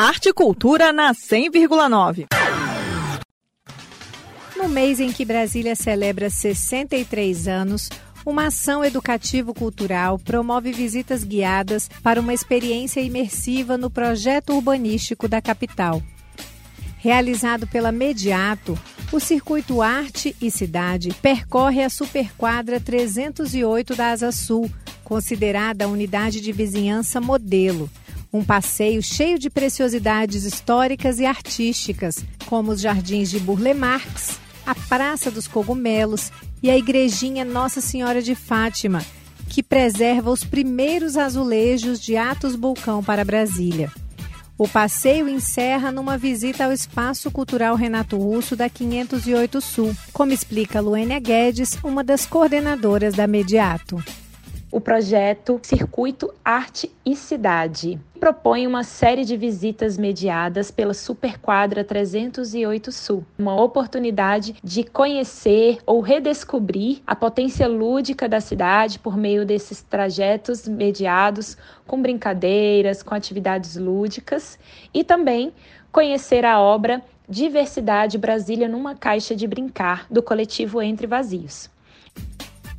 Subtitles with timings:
[0.00, 2.26] Arte e Cultura na 100,9.
[4.56, 7.90] No mês em que Brasília celebra 63 anos,
[8.24, 16.00] uma ação educativo-cultural promove visitas guiadas para uma experiência imersiva no projeto urbanístico da capital.
[16.98, 18.78] Realizado pela Mediato,
[19.10, 24.70] o Circuito Arte e Cidade percorre a Superquadra 308 da Asa Sul,
[25.02, 27.90] considerada a unidade de vizinhança modelo.
[28.32, 34.74] Um passeio cheio de preciosidades históricas e artísticas, como os jardins de Burle Marx, a
[34.74, 36.30] Praça dos Cogumelos
[36.62, 39.02] e a Igrejinha Nossa Senhora de Fátima,
[39.48, 43.90] que preserva os primeiros azulejos de Atos Bulcão para Brasília.
[44.58, 50.80] O passeio encerra numa visita ao Espaço Cultural Renato Russo da 508 Sul, como explica
[50.80, 54.02] Luênia Guedes, uma das coordenadoras da Mediato
[54.70, 57.98] o projeto Circuito Arte e Cidade.
[58.20, 66.00] Propõe uma série de visitas mediadas pela Superquadra 308 Sul, uma oportunidade de conhecer ou
[66.00, 73.76] redescobrir a potência lúdica da cidade por meio desses trajetos mediados com brincadeiras, com atividades
[73.76, 74.58] lúdicas
[74.92, 75.52] e também
[75.90, 81.70] conhecer a obra Diversidade Brasília numa Caixa de Brincar do coletivo Entre Vazios.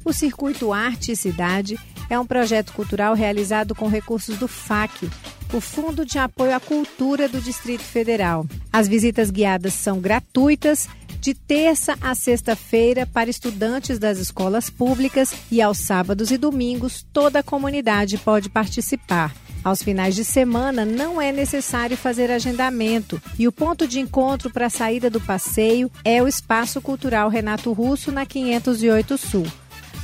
[0.09, 1.77] O Circuito Arte e Cidade
[2.09, 5.07] é um projeto cultural realizado com recursos do FAC,
[5.53, 8.43] o Fundo de Apoio à Cultura do Distrito Federal.
[8.73, 10.89] As visitas guiadas são gratuitas
[11.21, 17.41] de terça a sexta-feira para estudantes das escolas públicas e aos sábados e domingos toda
[17.41, 19.31] a comunidade pode participar.
[19.63, 24.65] Aos finais de semana não é necessário fazer agendamento e o ponto de encontro para
[24.65, 29.45] a saída do passeio é o Espaço Cultural Renato Russo na 508 Sul.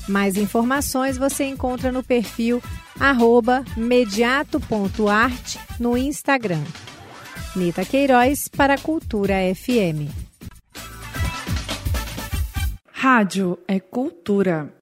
[0.07, 2.61] Mais informações você encontra no perfil
[3.75, 6.63] mediato.arte no Instagram.
[7.55, 10.11] Nita Queiroz para Cultura FM.
[12.91, 14.75] Rádio é cultura.